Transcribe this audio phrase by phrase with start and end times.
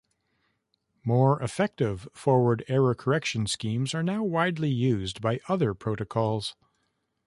[1.03, 6.55] More effective forward error correction schemes are now widely used by other protocols.